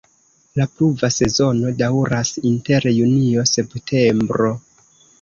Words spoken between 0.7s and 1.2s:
pluva